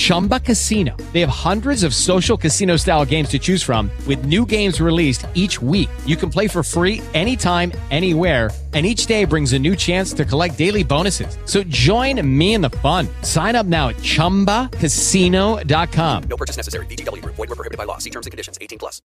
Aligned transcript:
Chumba 0.00 0.40
Casino. 0.40 0.96
They 1.12 1.20
have 1.20 1.28
hundreds 1.28 1.82
of 1.82 1.94
social 1.94 2.38
casino 2.38 2.78
style 2.78 3.04
games 3.04 3.28
to 3.30 3.38
choose 3.38 3.62
from 3.62 3.90
with 4.06 4.24
new 4.24 4.46
games 4.46 4.80
released 4.80 5.26
each 5.34 5.60
week. 5.60 5.90
You 6.06 6.16
can 6.16 6.30
play 6.30 6.48
for 6.48 6.62
free 6.62 7.02
anytime, 7.12 7.72
anywhere 7.90 8.50
and 8.72 8.86
each 8.86 9.06
day 9.06 9.24
brings 9.24 9.52
a 9.52 9.58
new 9.58 9.74
chance 9.74 10.12
to 10.12 10.24
collect 10.24 10.56
daily 10.56 10.84
bonuses. 10.84 11.36
So 11.44 11.64
join 11.64 12.24
me 12.26 12.54
in 12.54 12.60
the 12.60 12.70
fun. 12.70 13.08
Sign 13.22 13.56
up 13.56 13.66
now 13.66 13.88
at 13.88 13.96
ChumbaCasino.com. 13.96 16.22
No 16.28 16.36
purchase 16.36 16.56
necessary. 16.56 16.86
VGW. 16.86 17.20
Void 17.24 17.36
were 17.36 17.46
prohibited 17.48 17.78
by 17.78 17.84
law. 17.84 17.98
See 17.98 18.10
terms 18.10 18.28
and 18.28 18.30
conditions. 18.30 18.58
18 18.60 18.78
plus. 18.78 19.00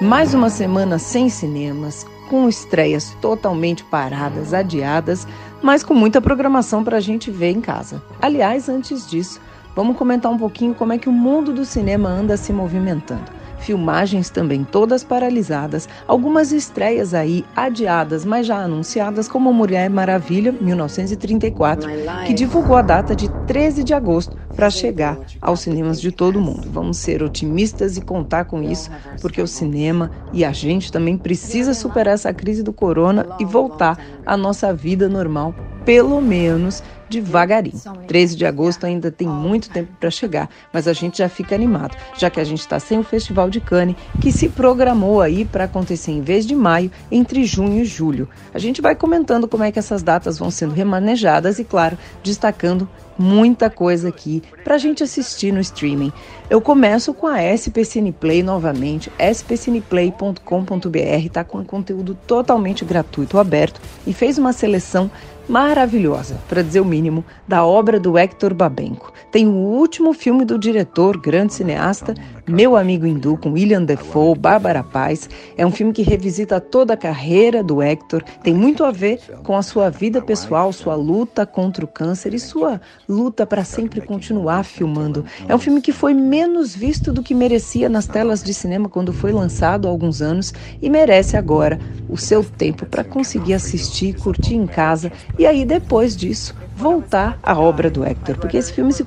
Mais 0.00 0.32
uma 0.34 0.50
semana 0.50 0.98
sem 0.98 1.28
cinemas, 1.28 2.04
com 2.28 2.48
estreias 2.48 3.16
totalmente 3.20 3.84
paradas, 3.84 4.52
adiadas, 4.52 5.28
mas 5.62 5.84
com 5.84 5.94
muita 5.94 6.20
programação 6.20 6.82
para 6.82 6.96
a 6.96 7.00
gente 7.00 7.30
ver 7.30 7.50
em 7.50 7.60
casa. 7.60 8.02
Aliás, 8.20 8.68
antes 8.68 9.08
disso, 9.08 9.40
vamos 9.76 9.96
comentar 9.96 10.30
um 10.30 10.38
pouquinho 10.38 10.74
como 10.74 10.92
é 10.92 10.98
que 10.98 11.08
o 11.08 11.12
mundo 11.12 11.52
do 11.52 11.64
cinema 11.64 12.08
anda 12.08 12.36
se 12.36 12.52
movimentando 12.52 13.41
filmagens 13.62 14.28
também 14.28 14.64
todas 14.64 15.02
paralisadas, 15.02 15.88
algumas 16.06 16.52
estreias 16.52 17.14
aí 17.14 17.44
adiadas, 17.54 18.24
mas 18.24 18.46
já 18.46 18.56
anunciadas, 18.56 19.28
como 19.28 19.52
Mulher 19.52 19.88
Maravilha, 19.88 20.52
1934, 20.52 21.88
que 22.26 22.34
divulgou 22.34 22.76
a 22.76 22.82
data 22.82 23.16
de 23.16 23.28
13 23.46 23.84
de 23.84 23.94
agosto 23.94 24.36
para 24.54 24.68
chegar 24.68 25.18
aos 25.40 25.60
cinemas 25.60 26.00
de 26.00 26.12
todo 26.12 26.36
o 26.36 26.40
mundo. 26.40 26.68
Vamos 26.70 26.98
ser 26.98 27.22
otimistas 27.22 27.96
e 27.96 28.00
contar 28.00 28.44
com 28.44 28.62
isso, 28.62 28.90
porque 29.20 29.40
o 29.40 29.46
cinema 29.46 30.10
e 30.32 30.44
a 30.44 30.52
gente 30.52 30.92
também 30.92 31.16
precisa 31.16 31.72
superar 31.72 32.14
essa 32.14 32.32
crise 32.34 32.62
do 32.62 32.72
corona 32.72 33.26
e 33.38 33.44
voltar 33.44 33.98
à 34.26 34.36
nossa 34.36 34.72
vida 34.74 35.08
normal, 35.08 35.54
pelo 35.84 36.20
menos 36.20 36.82
devagarinho. 37.12 37.78
13 38.06 38.36
de 38.36 38.46
agosto 38.46 38.86
ainda 38.86 39.10
tem 39.10 39.28
muito 39.28 39.68
tempo 39.68 39.92
para 40.00 40.10
chegar, 40.10 40.48
mas 40.72 40.88
a 40.88 40.94
gente 40.94 41.18
já 41.18 41.28
fica 41.28 41.54
animado, 41.54 41.94
já 42.16 42.30
que 42.30 42.40
a 42.40 42.44
gente 42.44 42.60
está 42.60 42.80
sem 42.80 42.98
o 42.98 43.04
Festival 43.04 43.50
de 43.50 43.60
Cannes, 43.60 43.96
que 44.20 44.32
se 44.32 44.48
programou 44.48 45.20
aí 45.20 45.44
para 45.44 45.64
acontecer 45.64 46.10
em 46.10 46.22
vez 46.22 46.46
de 46.46 46.54
maio, 46.54 46.90
entre 47.10 47.44
junho 47.44 47.82
e 47.82 47.84
julho. 47.84 48.28
A 48.54 48.58
gente 48.58 48.80
vai 48.80 48.94
comentando 48.94 49.46
como 49.46 49.62
é 49.62 49.70
que 49.70 49.78
essas 49.78 50.02
datas 50.02 50.38
vão 50.38 50.50
sendo 50.50 50.72
remanejadas 50.72 51.58
e, 51.58 51.64
claro, 51.64 51.98
destacando 52.22 52.88
muita 53.18 53.68
coisa 53.68 54.08
aqui 54.08 54.42
para 54.64 54.76
a 54.76 54.78
gente 54.78 55.02
assistir 55.02 55.52
no 55.52 55.60
streaming. 55.60 56.12
Eu 56.48 56.60
começo 56.60 57.12
com 57.12 57.26
a 57.26 57.42
SPCN 57.42 58.12
Play 58.12 58.42
novamente, 58.42 59.12
spcnplay.com.br, 59.18 60.98
está 61.24 61.44
com 61.44 61.64
conteúdo 61.64 62.16
totalmente 62.26 62.84
gratuito, 62.84 63.38
aberto, 63.38 63.80
e 64.06 64.12
fez 64.12 64.38
uma 64.38 64.52
seleção 64.52 65.10
maravilhosa, 65.48 66.38
para 66.48 66.62
dizer 66.62 66.80
o 66.80 66.84
mínimo, 66.84 67.24
da 67.46 67.64
obra 67.64 67.98
do 67.98 68.16
Hector 68.18 68.54
Babenco. 68.54 69.12
Tem 69.30 69.46
o 69.46 69.52
último 69.52 70.12
filme 70.12 70.44
do 70.44 70.58
diretor, 70.58 71.18
grande 71.18 71.54
cineasta, 71.54 72.14
Meu 72.48 72.76
Amigo 72.76 73.06
Hindu, 73.06 73.36
com 73.36 73.52
William 73.52 73.84
Defoe, 73.84 74.36
Bárbara 74.36 74.82
Paz. 74.82 75.30
É 75.56 75.64
um 75.64 75.70
filme 75.70 75.92
que 75.92 76.02
revisita 76.02 76.60
toda 76.60 76.94
a 76.94 76.96
carreira 76.96 77.62
do 77.62 77.80
Hector, 77.80 78.20
tem 78.42 78.52
muito 78.52 78.84
a 78.84 78.90
ver 78.90 79.20
com 79.44 79.56
a 79.56 79.62
sua 79.62 79.88
vida 79.90 80.20
pessoal, 80.20 80.72
sua 80.72 80.96
luta 80.96 81.46
contra 81.46 81.84
o 81.84 81.88
câncer 81.88 82.34
e 82.34 82.40
sua 82.40 82.80
luta 83.08 83.46
para 83.46 83.62
sempre 83.62 84.00
continuar 84.00 84.64
filmando. 84.64 85.24
É 85.46 85.54
um 85.54 85.58
filme 85.58 85.80
que 85.80 85.92
foi 85.92 86.14
menos 86.14 86.74
visto 86.74 87.12
do 87.12 87.22
que 87.22 87.32
merecia 87.32 87.88
nas 87.88 88.08
telas 88.08 88.42
de 88.42 88.52
cinema 88.52 88.88
quando 88.88 89.12
foi 89.12 89.30
lançado 89.30 89.86
há 89.86 89.90
alguns 89.90 90.20
anos 90.20 90.52
e 90.80 90.90
merece 90.90 91.36
agora 91.36 91.78
o 92.08 92.16
seu 92.16 92.42
tempo 92.42 92.86
para 92.86 93.04
conseguir 93.04 93.54
assistir, 93.54 94.14
curtir 94.18 94.56
em 94.56 94.66
casa 94.66 95.12
e 95.38 95.46
aí 95.46 95.64
depois 95.64 96.16
disso 96.16 96.56
voltar 96.74 97.38
à 97.42 97.58
obra 97.58 97.90
do 97.90 98.04
Hector, 98.04 98.36
porque 98.38 98.56
esse 98.56 98.72
filme 98.72 98.92
se 98.92 99.04